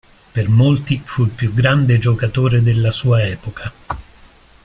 Per 0.33 0.49
molti 0.49 0.99
fu 1.05 1.21
il 1.25 1.29
più 1.29 1.53
grande 1.53 1.99
giocatore 1.99 2.63
della 2.63 2.89
sua 2.89 3.21
epoca. 3.21 3.71